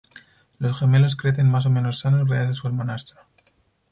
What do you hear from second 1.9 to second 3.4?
sanos gracias a su hermanastra.